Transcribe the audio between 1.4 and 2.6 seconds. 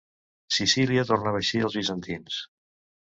així als bizantins.